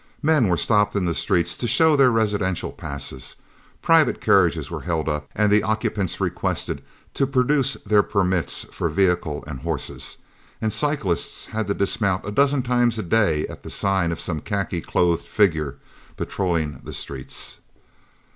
[0.23, 3.35] Men were stopped in the streets to show their residential passes,
[3.83, 6.81] private carriages were held up and the occupants requested
[7.13, 10.17] to produce their permits for vehicle and horses,
[10.59, 14.39] and cyclists had to dismount a dozen times a day at the sign of some
[14.41, 15.75] khaki clothed figure
[16.17, 17.59] patrolling the streets.